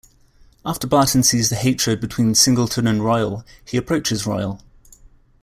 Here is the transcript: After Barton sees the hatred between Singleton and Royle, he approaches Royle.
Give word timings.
After 0.65 0.87
Barton 0.87 1.21
sees 1.21 1.49
the 1.51 1.55
hatred 1.55 2.01
between 2.01 2.33
Singleton 2.33 2.87
and 2.87 3.05
Royle, 3.05 3.45
he 3.63 3.77
approaches 3.77 4.25
Royle. 4.25 4.59